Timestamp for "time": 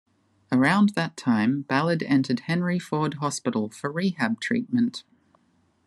1.15-1.61